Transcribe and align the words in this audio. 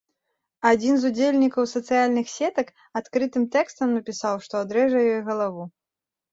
Адзін 0.69 0.95
з 1.03 1.11
удзельнікам 1.13 1.67
сацыяльных 1.73 2.33
сетак 2.37 2.73
адкрытым 3.03 3.47
тэкстам 3.59 3.87
напісаў, 4.01 4.35
што 4.49 4.53
адрэжа 4.65 4.99
ёй 5.11 5.21
галаву. 5.33 5.63